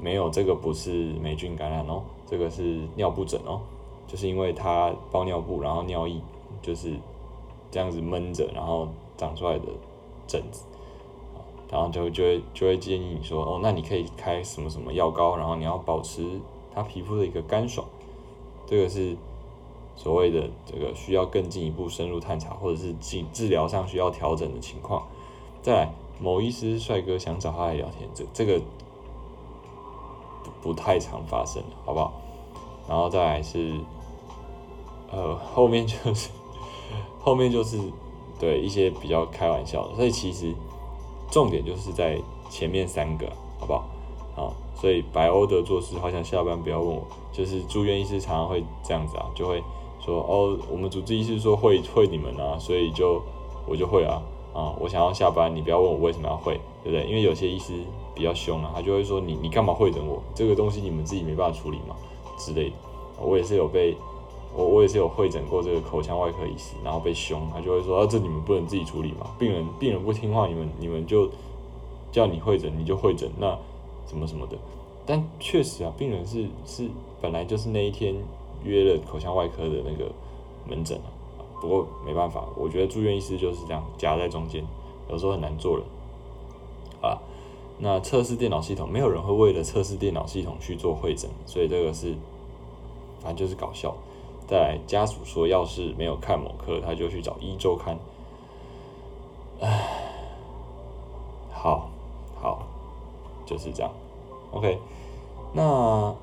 [0.00, 3.62] 没有这个不是霉菌感染哦，这个是尿布疹哦，
[4.06, 6.20] 就是因为它包尿布，然后尿液
[6.62, 6.94] 就是
[7.68, 9.64] 这样子闷着，然后长出来的
[10.28, 10.62] 疹子，
[11.70, 16.24] 然后就就会就会建议你说，哦，那你可以开什么什么药膏，然后你要保持
[16.74, 17.86] 他皮肤的一个干爽，
[18.66, 19.16] 这个是。
[19.98, 25.02] 所谓的这个需要更进一步深入探查，或者是治治疗上需要调整的情况，
[25.62, 28.60] 再来某医师帅哥想找他来聊天，这这个
[30.44, 32.12] 不不太常发生，好不好？
[32.86, 33.72] 然后再来是，
[35.10, 36.28] 呃，后面就是
[37.18, 37.80] 后面就是
[38.38, 40.54] 对一些比较开玩笑的，所以其实
[41.30, 43.26] 重点就是在前面三个，
[43.58, 43.84] 好不好？
[44.34, 49.62] 好，所以白欧的做事好想下班不要问我，就是住院医师常常会这样子啊，就会。
[49.98, 53.20] 说哦，我们主治医师说会会你们啊，所以就
[53.66, 54.22] 我就会啊
[54.54, 57.04] 啊，我想要下班，你不要问我为什么要会，对不对？
[57.08, 57.72] 因为有些医师
[58.14, 60.22] 比较凶啊，他就会说你你干嘛会诊我？
[60.32, 61.96] 这个东西你们自己没办法处理嘛
[62.38, 62.76] 之类的。
[63.20, 63.96] 我也是有被
[64.56, 69.30] 我我也是有会诊过这个口腔外科医师，然后被凶，他就会说啊，这你们不能自己处理嘛？
[69.38, 71.28] 病人病人不听话，你们你们就
[72.10, 73.58] 叫你会诊你就会诊，那
[74.06, 74.56] 什么什么的。
[75.04, 76.88] 但确实啊，病人是是
[77.20, 78.16] 本来就是那一天。
[78.64, 80.10] 约了口腔外科的那个
[80.66, 84.64] 门诊啊，不过没办法，我觉得住院医师就是这样夹在中间，
[85.08, 85.86] 有时候很难做人
[87.00, 87.20] 啊。
[87.78, 92.14] 那测试电脑系统，没有人会为了测试电脑系统去做会诊，所以这个是
[93.20, 93.94] 反正就是搞笑。
[94.46, 97.98] 再来，家属说要是没有看某科，他就去找一周刊。
[99.60, 99.88] 唉，
[101.50, 101.88] 好，
[102.40, 102.62] 好，
[103.44, 103.90] 就是这样。
[104.52, 104.78] OK，
[105.52, 106.14] 那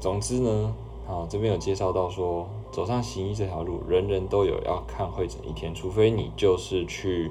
[0.00, 0.74] 总之呢，
[1.06, 7.30] 好这边有介绍到说，走上行医这条路，人人都有要看会诊一天，除非你就是去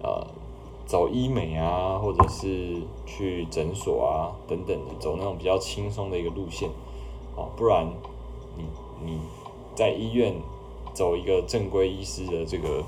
[0.00, 0.24] 呃
[0.86, 6.70] 走医美啊，或者是去诊所啊等等的，走那种比较轻松的一个路线，
[7.34, 7.88] 哦，不然
[8.56, 8.64] 你
[9.04, 9.18] 你。
[9.80, 10.34] 在医院
[10.92, 12.84] 走一个正规医师的这个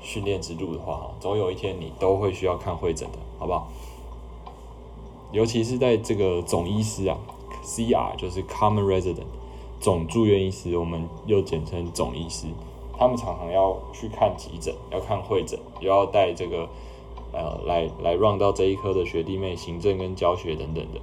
[0.00, 3.68] 训练之路的话，哈，总有一天你都会需要看会诊的，好不好？
[5.30, 7.16] 尤其是在这个总医师啊
[7.62, 9.28] ，CR 就是 Common Resident
[9.78, 12.48] 总住院医师，我们又简称总医师，
[12.98, 16.68] 他们常常要去看急诊，要看会诊，又要带这个
[17.32, 21.00] 呃来来 run 到这一科的学弟妹行政跟教学等等的。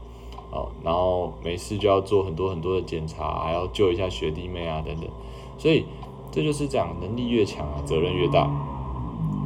[0.52, 5.10] 哦，然后没事就要做很多很多的检查，还要救一下学弟妹啊等等，
[5.58, 5.86] 所以
[6.30, 8.50] 这就是讲能力越强啊，责任越大。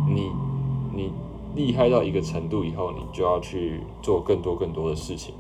[0.10, 0.32] 你
[0.94, 1.12] 你
[1.56, 5.36] 厉害到一个程度以后，你就要去做更多更多的事情。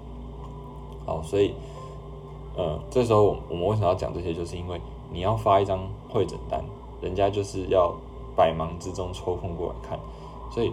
[1.06, 1.54] 好，所以
[2.56, 4.34] 呃，这时候我们为什么要讲这些？
[4.34, 4.80] 就是因为
[5.12, 6.63] 你要发一张会诊单，
[7.01, 7.91] 人家就是要
[8.36, 9.99] 百忙之中抽空过来看，
[10.51, 10.71] 所以。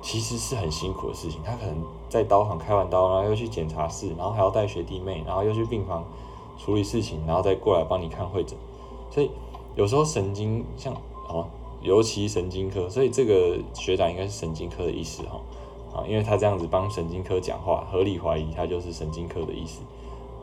[0.00, 1.74] 其实是很辛苦的事情，他可能
[2.08, 6.04] 在刀房开完刀，然后又去检查室，然后还要带学弟妹，然后又去病房
[6.56, 8.56] 处理事情，然后再过来帮你看会诊。
[9.10, 9.30] 所以
[9.74, 10.94] 有时候神经像
[11.28, 11.46] 哦，
[11.82, 15.40] 尤其神经科，所以这个学长应该是神经科的医师哈
[16.00, 19.80] 啊，因为他这样子帮神经科讲话，合理怀疑他就是神经科的医师。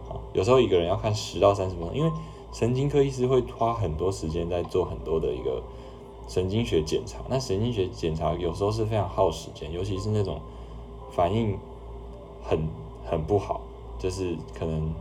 [0.09, 2.11] 啊，有时候一个人要看十到三十分钟，因为
[2.51, 5.63] 神经科医师会花很多时间在做很多的一个。
[6.27, 10.39] 神经学检查，那神经学检查有时候是非常耗时间，尤其是那种
[11.11, 11.57] 反应
[12.43, 12.67] 很
[13.05, 13.61] 很不好，
[13.99, 14.91] 就是可能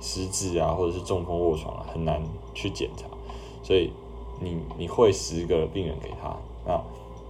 [0.00, 2.22] 失智啊，或者是中风卧床啊，很难
[2.54, 3.06] 去检查。
[3.62, 3.92] 所以
[4.40, 6.80] 你你会十个病人给他，那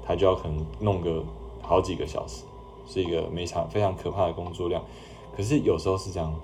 [0.07, 1.25] 他就要可能弄个
[1.63, 2.45] 好几个小时，
[2.87, 4.83] 是一个非常非常可怕的工作量。
[5.35, 6.35] 可是有时候是这样，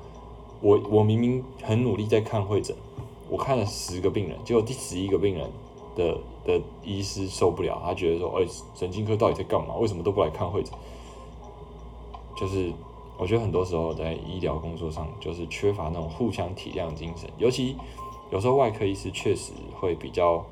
[0.63, 2.75] 我我明明很努力在看会诊，
[3.29, 5.51] 我看了十个病人，结果第十一个病人。
[5.95, 9.75] 的的医师受不了，他觉得说：“哎，神经科到底在干嘛？
[9.77, 10.73] 为什么都不来看会诊？”
[12.37, 12.73] 就是
[13.17, 17.31] 我觉得很多时候在医疗工作上，就是缺乏那种互相体谅精神。
[17.39, 17.77] 尤其
[18.31, 20.45] 有时候外科医师确实会比较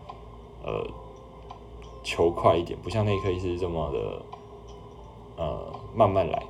[0.64, 0.87] 呃
[2.05, 4.22] 求快一点，不像内科医师这么的
[5.37, 6.42] 呃慢慢来。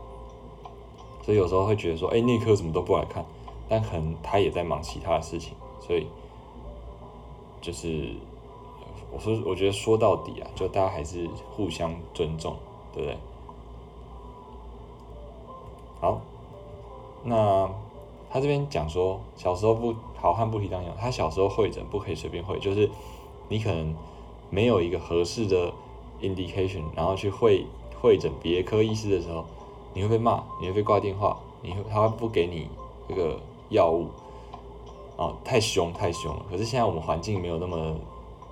[1.22, 3.24] 所以有时候会觉得说：“哎，内科怎么都不来看？”
[3.68, 6.06] 但可能他也在忙其他的事情，所以
[7.60, 8.14] 就是。
[9.14, 12.56] 我说，我觉得说到底啊，就大家还是互相尊重，
[12.94, 13.18] 对不对？
[16.00, 16.20] 好，
[17.22, 17.68] 那
[18.30, 22.90] 他这边讲说，小时候不好汉不提当年，他小时候会诊不可以随便会，就是
[23.48, 23.94] 你可能
[24.48, 25.70] 没有一个合适的
[26.22, 27.66] indication，然后去会
[28.00, 29.44] 会诊别科医师的时候，
[29.92, 32.66] 你会被骂，你会被挂电话，你会他不给你
[33.06, 34.06] 这个药物，
[35.18, 36.46] 哦，太凶太凶了。
[36.50, 37.94] 可是现在我们环境没有那么。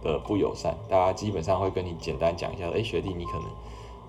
[0.03, 3.45] 的不友善，大家基本上会跟你简单讲一下，哎，学弟，你可能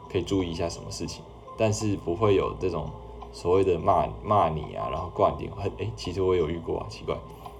[0.10, 1.24] 可以注意一下什么事情，
[1.58, 2.90] 但是不会有这种
[3.34, 7.18] 所谓的骂骂你啊，然后灌顶，很哎，其实我有遇过啊，奇怪，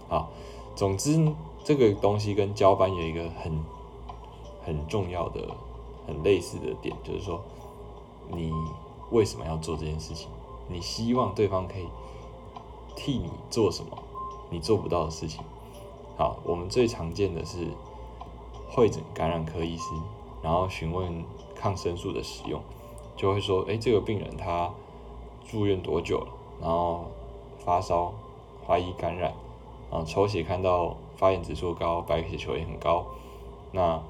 [0.10, 0.28] 啊，
[0.76, 1.20] 总之
[1.64, 3.52] 这个东西跟交班有一个很
[4.66, 5.42] 很重要的、
[6.08, 7.42] 很类似的点，就是说
[8.30, 8.52] 你
[9.12, 10.30] 为什么要做这件事情？
[10.70, 11.88] 你希望对方可以
[12.96, 13.98] 替你做什么？
[14.50, 15.44] 你做不到的事情。
[16.18, 17.68] 好，我们最常见的是。
[18.74, 19.94] 会诊感染科医师，
[20.42, 22.62] 然后询问抗生素的使用，
[23.18, 24.72] 就会说：哎，这个病人他
[25.46, 26.28] 住院多久了？
[26.62, 27.04] 然后
[27.60, 28.14] 发烧，
[28.66, 29.34] 怀疑感染，
[29.92, 33.06] 啊，抽血看到发炎指数高，白血球也很高。
[33.74, 34.02] 那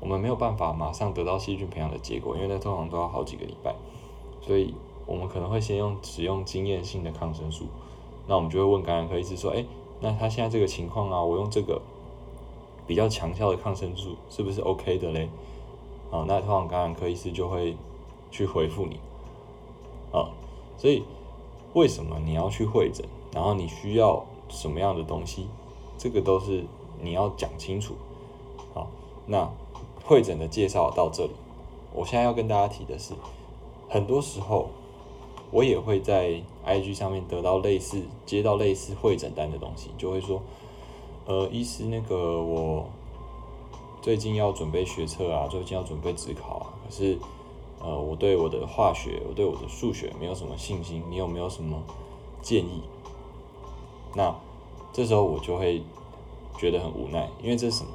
[0.00, 3.72] 我们没有办法马上得到细菌培养的结果，因为那通常都要好几个礼拜，
[4.40, 4.74] 所以
[5.06, 7.66] 我们可能会先用使用经验性的抗生素。
[8.26, 9.64] 那我们就会问感染科医师说：哎，
[10.00, 11.80] 那他现在这个情况啊，我用这个。
[12.90, 15.28] 比较强效的抗生素是不是 OK 的嘞？
[16.10, 17.76] 啊，那通常感染科医师就会
[18.32, 18.98] 去回复你
[20.10, 20.26] 啊。
[20.76, 21.04] 所以
[21.72, 23.06] 为什么你要去会诊？
[23.32, 25.46] 然后你需要什么样的东西？
[25.96, 26.64] 这个都是
[27.00, 27.94] 你要讲清楚。
[28.74, 28.88] 好，
[29.24, 29.48] 那
[30.04, 31.30] 会诊的介绍到这里。
[31.94, 33.14] 我现在要跟大家提的是，
[33.88, 34.68] 很多时候
[35.52, 40.42] 我也会在 IG 上面得到类似接到类似会诊单的东西，就会说。
[41.30, 42.88] 呃，医师，那个我
[44.02, 47.16] 最近要准备学测啊，最近要准备职考啊，可是
[47.80, 51.80] 呃，我对我的化学，我对我的数学没有什么信心，你有没有什么
[52.42, 52.82] 建议？
[54.16, 54.34] 那
[54.92, 55.84] 这时候我就会
[56.58, 57.90] 觉得很无奈，因为这是什么？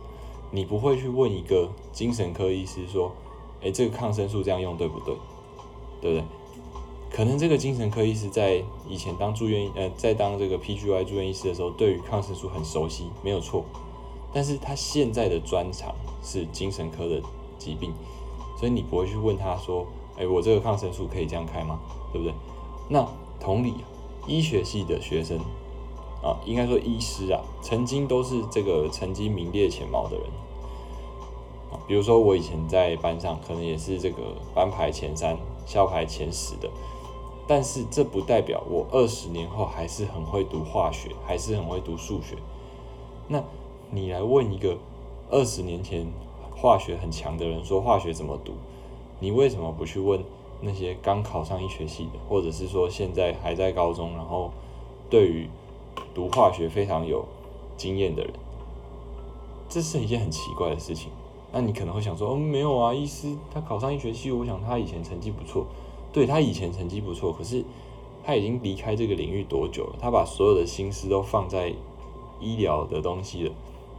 [0.51, 3.11] 你不会去问一个精神科医师说，
[3.59, 5.13] 诶，这个抗生素这样用对不对？
[5.99, 6.23] 对不对？
[7.15, 13.63] 可能这个精神科医师在以前当住院，呃，在当这个 PGY 住院医师的时候，对于抗生素很熟悉，没有错。
[14.33, 17.21] 但是他现在的专长是精神科的
[17.57, 17.93] 疾病，
[18.59, 21.79] 所以你不会去问他说，哎，我这个抗生素可以这样开吗？
[22.11, 22.33] 对不对？
[22.89, 23.07] 那
[23.39, 23.75] 同理，
[24.27, 25.39] 医学系的学生
[26.21, 30.25] 啊，应该说医师啊，曾经都是这个成绩名列前茅的人
[31.71, 31.79] 啊。
[31.87, 36.69] 比如说我以前在班上，可能也是这个班排前三、校排前十的。
[37.47, 42.35] 但是这不代表我二十年后还是很会读化学，还是很会读数学。
[43.27, 43.43] 那
[43.91, 44.77] 你来问一个
[45.29, 46.07] 二十年前
[46.55, 48.53] 化学很强的人说化学怎么读，
[49.19, 50.23] 你为什么不去问
[50.61, 54.51] 那些刚考上医学系的，或者是说现在还在高中，然后
[55.09, 55.49] 对于
[56.13, 57.25] 读化学非常有
[57.77, 58.33] 经验的人？
[59.69, 61.11] 这是一件很奇怪的事情。
[61.51, 65.65] 那你可能会想说，嗯，没有啊，医师他考上医学系，我想他以前成绩不错。
[66.15, 67.61] 对他以前成绩不错，可是
[68.23, 69.97] 他已经离开这个领域多久了？
[69.99, 71.73] 他把所有的心思都放在
[72.39, 73.51] 医疗的东西了，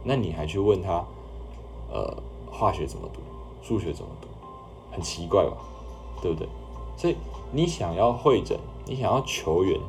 [0.03, 1.05] 那你还去问他，
[1.91, 2.17] 呃，
[2.51, 3.19] 化学怎么读，
[3.61, 4.27] 数学怎么读，
[4.91, 5.57] 很奇怪吧？
[6.19, 6.49] 对不对？
[6.97, 7.15] 所以
[7.51, 9.79] 你想要会诊，你想要求援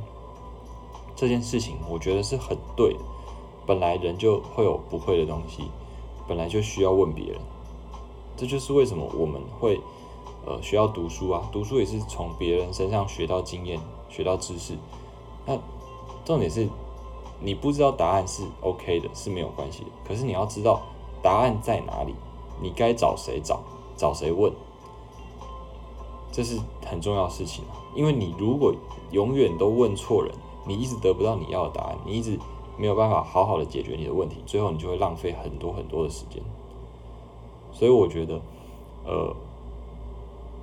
[1.16, 3.00] 这件事情，我觉得是很对的。
[3.66, 5.62] 本来人就会有不会的东西，
[6.28, 7.40] 本来就需要问别人，
[8.36, 9.80] 这就是为什么我们会。
[10.48, 14.78] 呃，需要读书啊，读书也是从别人身上学到经验、学到知识。
[15.44, 15.58] 那
[16.24, 16.66] 重点是，
[17.38, 19.90] 你不知道答案是 OK 的，是没有关系的。
[20.06, 20.80] 可是你要知道
[21.22, 22.14] 答案在哪里，
[22.62, 23.60] 你该找谁找，
[23.94, 24.50] 找谁问，
[26.32, 27.76] 这是很重要的事情啊。
[27.94, 28.74] 因为你如果
[29.10, 30.32] 永远都问错人，
[30.66, 32.38] 你一直得不到你要的答案，你一直
[32.78, 36.42] 没有办法好好的解决你的问题，最后你就会浪费很多很多的时间。
[37.70, 38.40] 所以我觉得，
[39.04, 39.36] 呃。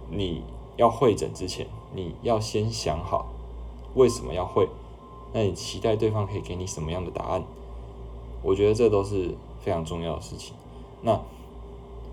[0.09, 0.43] 你
[0.77, 3.27] 要会诊之前，你要先想好
[3.95, 4.67] 为什么要会，
[5.33, 7.43] 那你期待对方可以给你什么样的答案？
[8.43, 10.53] 我觉得这都是非常重要的事情。
[11.01, 11.19] 那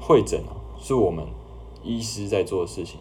[0.01, 1.27] 会诊啊，是我们
[1.83, 2.99] 医师在做的事情。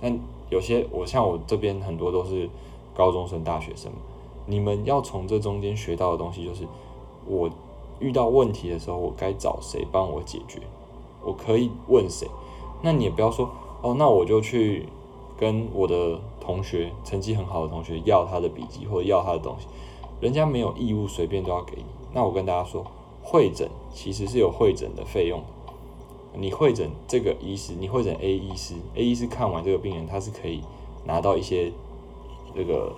[0.00, 0.18] 但
[0.50, 2.50] 有些我像我这边很多都是
[2.94, 3.92] 高中生、大学生，
[4.46, 6.66] 你们要从这中间学到的东西就是，
[7.26, 7.48] 我
[8.00, 10.60] 遇到问题的时候，我该找谁帮我解决？
[11.24, 12.28] 我可以问谁？
[12.82, 13.48] 那你也不要说。
[13.82, 14.88] 哦，那我就去
[15.36, 19.66] 跟我的同学成绩很好的同学要他的笔记或者要他的东西，
[20.20, 21.84] 人家没有义务随便都要给你。
[22.14, 22.86] 那我跟大家说，
[23.22, 25.42] 会诊其实是有会诊的费用。
[26.34, 30.62] 你会诊这个医师，你会诊 A 医师，A 医师看完这个病人，他是可以
[31.04, 31.70] 拿到一些
[32.54, 32.92] 这个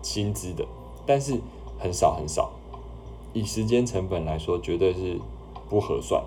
[0.00, 0.64] 薪资的，
[1.04, 1.38] 但是
[1.78, 2.50] 很少很少，
[3.34, 5.18] 以时间成本来说，绝对是
[5.68, 6.22] 不合算。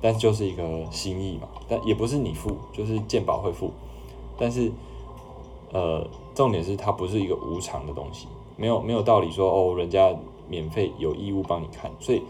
[0.00, 3.70] 但就是一个心意嘛，但也不是你付，就是鉴宝会付。
[4.38, 4.70] 但是，
[5.72, 10.14] 呃，重点是它不是一个无偿的东西，没有没有道理说哦，人家
[10.48, 11.90] 免费有义务帮你看。
[11.98, 12.22] 所以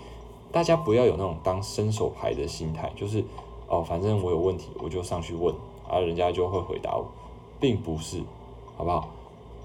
[0.52, 3.24] 大家不要有那种当伸手牌的心态，就是
[3.68, 5.52] 哦，反正我有问题我就上去问，
[5.88, 7.04] 啊，人家就会回答我，
[7.58, 8.22] 并不是，
[8.76, 9.08] 好不好？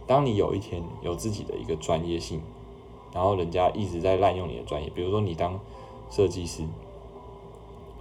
[0.08, 2.42] 当你有一天有自己的一个专业性，
[3.14, 5.60] 然后人家一直在滥用你的专业，比如说你当
[6.10, 6.64] 设计师。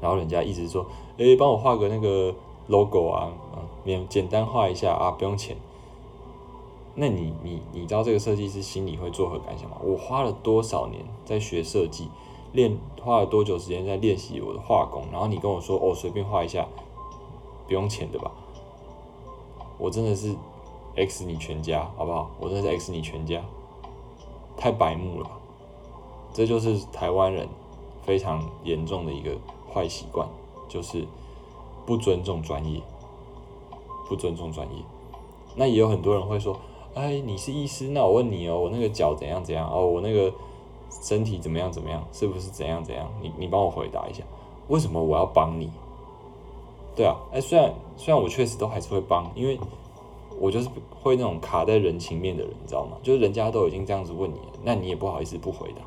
[0.00, 0.86] 然后人家一直说，
[1.18, 2.34] 哎，帮我画个那个
[2.68, 5.56] logo 啊，啊，免简单画一下啊，不用钱。
[6.94, 9.76] 那你你你知道这个设计师心里会作何感想吗？
[9.82, 12.08] 我花了多少年在学设计，
[12.52, 16.66] 练花了多久时间在练习我的画工，然后你跟我说，哦，随便画一下，
[17.68, 18.32] 不用钱的吧？
[19.78, 20.34] 我真的是
[20.96, 22.30] X 你全家，好不好？
[22.40, 23.42] 我真的是 X 你全家，
[24.56, 25.30] 太白目了。
[26.32, 27.48] 这就是台湾人
[28.02, 29.30] 非常严重的一个。
[29.72, 30.28] 坏习惯
[30.68, 31.06] 就是
[31.86, 32.80] 不尊重专业，
[34.08, 34.82] 不尊重专业。
[35.56, 36.56] 那也有很多人会说
[36.94, 40.32] ：“哎，你是医师，那我问你哦，我那个脚怎样怎样哦，我那个
[41.02, 43.10] 身体怎么样怎么样，是不是怎样怎样？
[43.20, 44.22] 你你帮我回答一下，
[44.68, 45.70] 为什么我要帮你？”
[46.94, 49.58] 对啊，哎，虽然虽然我确实都还是会帮，因为
[50.38, 50.68] 我就是
[51.02, 52.96] 会那种卡在人情面的人，你知道吗？
[53.02, 55.82] 就是人家都已经这样子问你了，那你也不好意思不回答。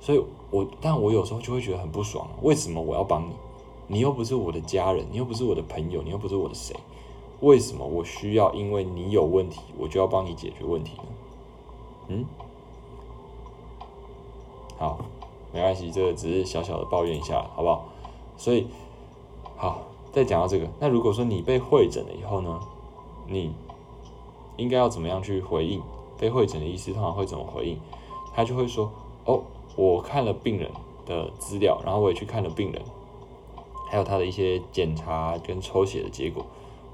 [0.00, 3.32] 所以，我但我有时候就会觉得很不爽，为什么我要帮你？
[3.88, 6.76] 你又不是我的家人，你又不是我的朋友，你又不是我的谁？
[7.40, 11.04] 为什么我需要因为你有问题，我就要帮你解决问题呢？
[12.08, 12.24] 嗯，
[14.76, 14.98] 好，
[15.52, 17.84] 没关系，这个只是小小的抱怨一下，好不好？
[18.36, 18.66] 所以，
[19.56, 19.82] 好，
[20.12, 22.60] 再讲到这个，那如果说你被会诊了以后呢，
[23.26, 23.52] 你
[24.56, 25.82] 应该要怎么样去回应？
[26.18, 27.78] 被会诊的医师通常会怎么回应？
[28.34, 28.90] 他就会说
[29.24, 29.42] ：“哦，
[29.78, 30.68] 我看了病人
[31.06, 32.82] 的资料，然后我也去看了病人，
[33.88, 36.44] 还有他的一些检查跟抽血的结果。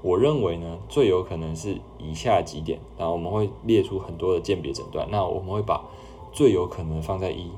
[0.03, 2.79] 我认为呢，最有可能是以下几点。
[2.95, 5.07] 然后我们会列出很多的鉴别诊断。
[5.09, 5.83] 那我们会把
[6.31, 7.49] 最有可能放在一，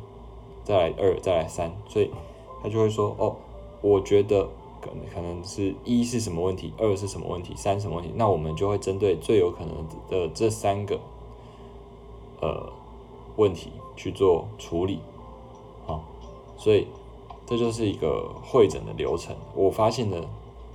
[0.63, 1.75] 再来二，再来三。
[1.89, 2.09] 所以
[2.63, 3.35] 他就会说：哦，
[3.81, 4.47] 我觉得
[4.79, 8.13] 可能可能是一是什么问题，二是什么问题，三什么问题。
[8.15, 10.97] 那我们就会针对最有可能的这三个。”
[12.39, 12.71] 呃，
[13.35, 14.99] 问题去做处理，
[16.57, 16.87] 所以
[17.45, 19.35] 这就是一个会诊的流程。
[19.55, 20.27] 我发现的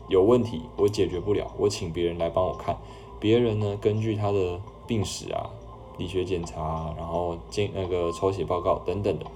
[0.09, 2.77] 有问题，我解决不了，我请别人来帮我看。
[3.21, 5.51] 别人呢，根据他的病史啊、
[5.99, 9.27] 理学检查，然后建那个抽血报告等等的，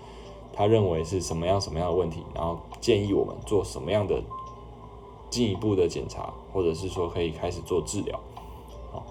[0.53, 4.23] 他认为是什么样什么样的问题，然后建议我们做什么样的
[5.29, 8.19] 进一步的检查，或者是说可以开始做治疗，
[8.93, 9.05] 好，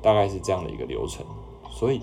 [0.00, 1.24] 大概是这样的一个流程，
[1.70, 2.00] 所以。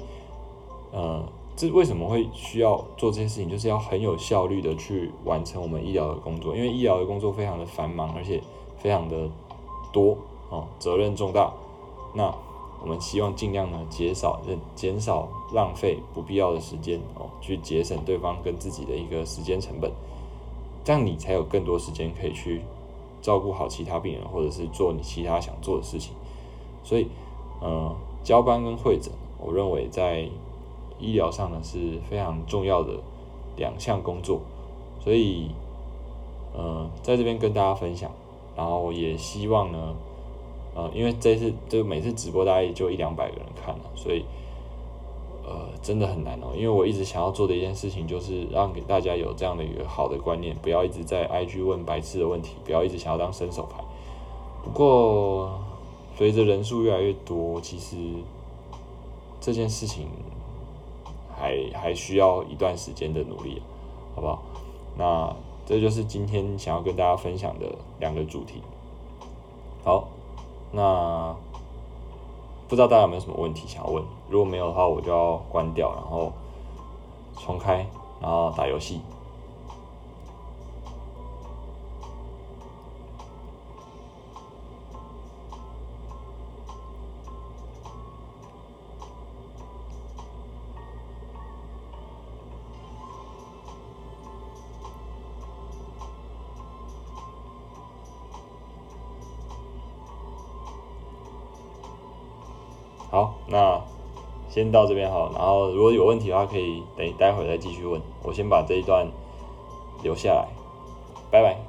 [0.91, 1.23] 呃，
[1.59, 3.49] 这为什么会需要做这件事情？
[3.49, 8.41] 就是要很有效率的去完成我们医疗的工作，因为医疗的工作非常的繁忙，而且
[8.77, 9.29] 非常的
[9.91, 10.17] 多
[10.49, 11.51] 哦，责任重大。
[12.13, 12.33] 那
[12.81, 14.39] 我们希望尽量呢减少、
[14.73, 19.91] 减少浪费不必要的时间哦，去节省对方跟自己的一个时间成本，
[20.85, 22.61] 这样你才有更多时间可以去
[23.21, 26.13] 照顾好其他病人，或者是做你其他想做的事情。
[26.85, 27.07] 所以，
[27.59, 27.93] 呃，
[28.23, 30.25] 交班跟会诊，我认为在
[30.99, 32.93] 医疗上呢是非常重要的
[33.55, 34.41] 两项工作，
[34.99, 35.49] 所以
[36.53, 38.11] 呃在这边跟大家分享，
[38.55, 39.95] 然后也希望呢
[40.75, 44.25] 呃因为这次就每次直播大概也就一两百个人看了，所以
[45.45, 53.83] 呃真的很难哦，因为我一直想要做的一件事情就是让给大家有这样的一个好的观念，不要一直在 IG 问白痴的问题，不要一直想要当伸手牌。
[54.63, 55.59] 不过
[56.17, 57.95] 随着人数越来越多，其实
[59.39, 60.07] 这件事情。
[61.39, 63.61] 还还需要一段时间的努力，
[64.13, 64.43] 好不好？
[64.97, 65.33] 那
[65.65, 68.61] 这就是今天想要跟大家分享的两个主题。
[69.83, 70.07] 好，
[70.71, 71.33] 那
[72.67, 74.03] 不知道大家有没有什么问题想要问？
[74.29, 76.31] 如果没有的话，我就要关掉，然后
[77.37, 77.87] 重开，
[78.19, 78.99] 然后打游戏。
[104.59, 108.01] 先到这边好，然后如果有问题的话，可以等待会再继续问。
[108.23, 109.07] 我先把这一段
[110.03, 110.49] 留下来，
[111.31, 111.68] 拜拜。